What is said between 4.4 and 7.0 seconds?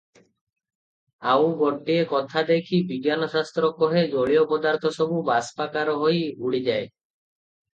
ପଦାର୍ଥ ସବୁ ବାଷ୍ପାକାର ହୋଇ ଉଡ଼ିଯାଏ।